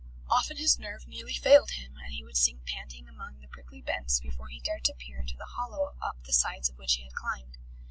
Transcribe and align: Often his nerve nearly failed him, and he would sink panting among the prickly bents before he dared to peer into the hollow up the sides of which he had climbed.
Often 0.27 0.57
his 0.57 0.79
nerve 0.79 1.07
nearly 1.07 1.33
failed 1.35 1.69
him, 1.75 1.95
and 2.03 2.11
he 2.11 2.23
would 2.23 2.35
sink 2.35 2.65
panting 2.65 3.07
among 3.07 3.37
the 3.37 3.47
prickly 3.47 3.83
bents 3.83 4.19
before 4.19 4.47
he 4.47 4.59
dared 4.59 4.83
to 4.85 4.95
peer 4.97 5.19
into 5.19 5.37
the 5.37 5.45
hollow 5.45 5.93
up 6.01 6.23
the 6.23 6.33
sides 6.33 6.69
of 6.71 6.77
which 6.79 6.95
he 6.95 7.03
had 7.03 7.13
climbed. 7.13 7.59